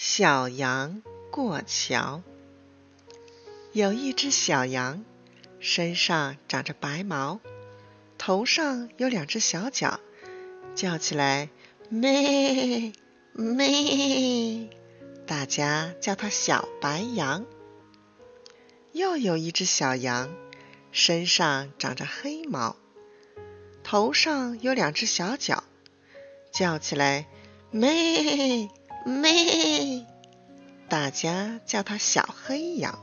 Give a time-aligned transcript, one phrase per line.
[0.00, 2.22] 小羊过桥。
[3.72, 5.04] 有一只小羊，
[5.58, 7.40] 身上长着白毛，
[8.16, 9.98] 头上有两只小角，
[10.76, 11.48] 叫起来
[11.88, 12.92] 咩
[13.32, 14.70] 咩，
[15.26, 17.44] 大家叫它小白羊。
[18.92, 20.32] 又有一只小羊，
[20.92, 22.76] 身上长着黑毛，
[23.82, 25.64] 头上有两只小角，
[26.52, 27.26] 叫起来
[27.72, 28.68] 咩。
[29.04, 30.06] 咩！
[30.88, 32.98] 大家叫它小黑羊。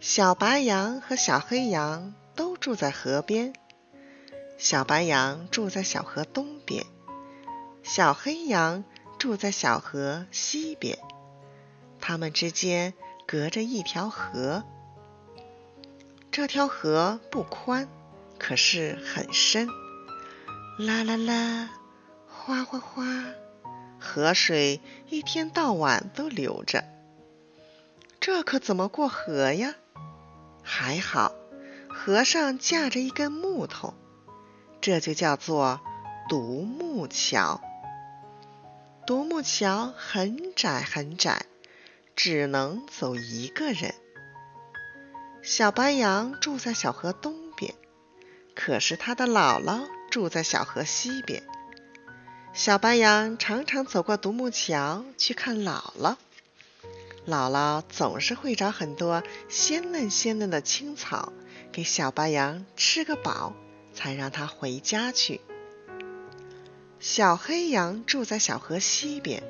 [0.00, 3.54] 小白羊和小黑羊都住在河边。
[4.58, 6.84] 小白羊住在小河东边，
[7.82, 8.84] 小黑羊
[9.18, 10.98] 住在小河西边。
[12.00, 12.94] 它们之间
[13.26, 14.62] 隔着一条河。
[16.30, 17.88] 这条河不宽，
[18.38, 19.68] 可是很深。
[20.78, 21.70] 啦啦啦，
[22.28, 23.04] 哗哗哗。
[24.04, 26.84] 河水一天到晚都流着，
[28.20, 29.74] 这可怎么过河呀？
[30.62, 31.34] 还好，
[31.88, 33.94] 河上架着一根木头，
[34.82, 35.80] 这就叫做
[36.28, 37.60] 独木桥。
[39.06, 41.46] 独木桥很窄很窄，
[42.14, 43.94] 只能走一个人。
[45.42, 47.74] 小白羊住在小河东边，
[48.54, 51.42] 可是他的姥姥住在小河西边。
[52.54, 56.14] 小白羊常常走过独木桥去看姥姥，
[57.26, 61.32] 姥姥总是会找很多鲜嫩鲜嫩的青草
[61.72, 63.54] 给小白羊吃个饱，
[63.92, 65.40] 才让它回家去。
[67.00, 69.42] 小黑羊住在小河西边，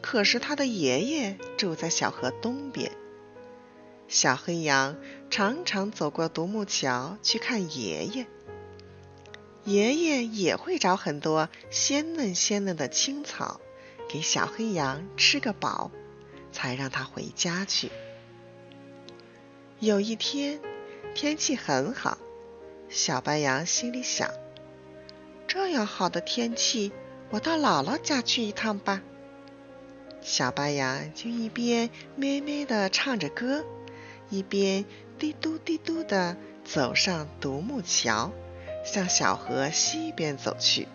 [0.00, 2.92] 可是他的爷爷住在小河东边。
[4.08, 4.96] 小黑羊
[5.28, 8.26] 常常走过独木桥去看爷爷。
[9.66, 13.60] 爷爷也会找很多鲜嫩鲜嫩的青草，
[14.08, 15.90] 给小黑羊吃个饱，
[16.52, 17.90] 才让它回家去。
[19.80, 20.60] 有一天，
[21.16, 22.16] 天气很好，
[22.88, 24.30] 小白羊心里想：
[25.48, 26.92] 这样好的天气，
[27.30, 29.02] 我到姥姥家去一趟吧。
[30.22, 33.64] 小白羊就一边咩咩地唱着歌，
[34.30, 34.84] 一边
[35.18, 38.30] 嘀嘟嘀嘟地走上独木桥。
[38.86, 40.88] 向小河西边走去。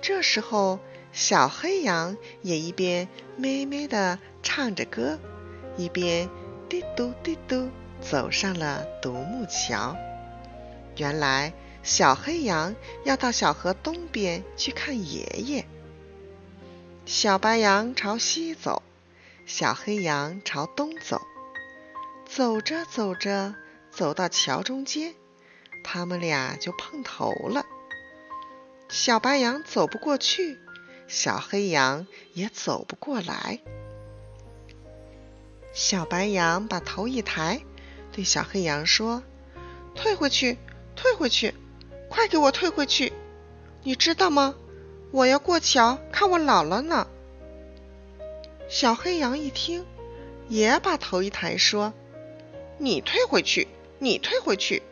[0.00, 0.80] 这时候，
[1.12, 3.06] 小黑羊也一边
[3.36, 5.18] 咩咩地唱着歌，
[5.76, 6.28] 一边
[6.68, 7.68] 嘀嘟嘀嘟
[8.00, 9.94] 走上了独木桥。
[10.96, 11.52] 原来，
[11.82, 12.74] 小黑羊
[13.04, 15.66] 要到小河东边去看爷爷。
[17.04, 18.82] 小白羊朝西走，
[19.44, 21.20] 小黑羊朝东走。
[22.26, 23.54] 走着走着，
[23.90, 25.14] 走到桥中间。
[25.82, 27.64] 他们俩就碰头了。
[28.88, 30.58] 小白羊走不过去，
[31.06, 33.60] 小黑羊也走不过来。
[35.72, 37.62] 小白羊把头一抬，
[38.10, 39.22] 对小黑羊说
[39.94, 40.58] ：“退回去，
[40.96, 41.54] 退回去，
[42.08, 43.12] 快给我退回去！
[43.84, 44.56] 你知道吗？
[45.12, 47.06] 我要过桥看我姥姥呢。”
[48.68, 49.86] 小黑羊一听，
[50.48, 51.92] 也把头一抬，说
[52.78, 53.68] ：“你退回去，
[54.00, 54.82] 你退回去。”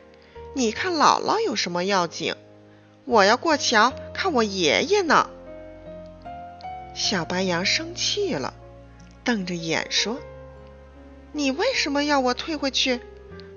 [0.54, 2.34] 你看姥姥有什么要紧？
[3.04, 5.31] 我要过桥看我爷爷呢。
[6.94, 8.54] 小白羊生气了，
[9.22, 10.19] 瞪着眼说
[11.32, 13.00] ：“你为什么要我退回去？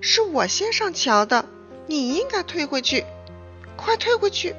[0.00, 1.44] 是我先上桥的，
[1.86, 3.04] 你应该退回去，
[3.76, 4.54] 快退回去！”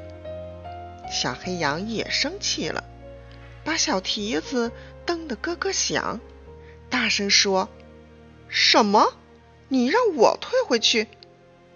[1.09, 2.83] 小黑羊也生气了，
[3.63, 4.71] 把小蹄子
[5.05, 6.19] 蹬得咯咯响，
[6.89, 7.69] 大声说
[8.49, 9.13] ：“什么？
[9.69, 11.07] 你让我退回去？”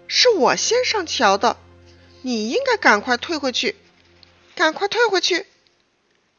[0.08, 1.58] 是我先上桥的，
[2.22, 3.76] 你应该赶快退回去，
[4.54, 5.46] 赶快退回去。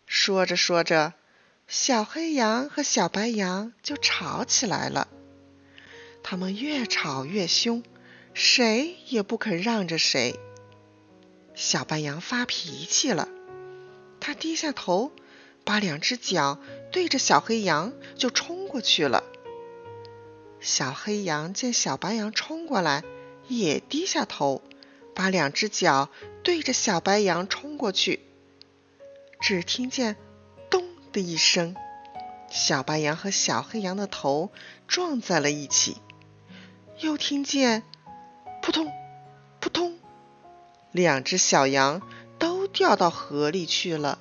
[0.07, 1.13] 说着说着，
[1.67, 5.07] 小黑羊和小白羊就吵起来了。
[6.23, 7.83] 他们越吵越凶，
[8.33, 10.39] 谁也不肯让着谁。
[11.53, 13.29] 小白羊发脾气了，
[14.19, 15.11] 他低下头，
[15.63, 16.57] 把两只脚
[16.91, 19.23] 对着小黑羊就冲过去了。
[20.59, 23.03] 小黑羊见小白羊冲过来。
[23.49, 24.61] 也低下头，
[25.13, 26.09] 把两只脚
[26.43, 28.21] 对着小白羊冲过去。
[29.41, 30.15] 只听见
[30.69, 31.75] “咚”的一声，
[32.49, 34.51] 小白羊和小黑羊的头
[34.87, 35.97] 撞在了一起。
[36.99, 37.83] 又听见
[38.61, 38.91] “扑通
[39.59, 39.97] 扑通”，
[40.91, 42.01] 两只小羊
[42.37, 44.19] 都掉到河里去了。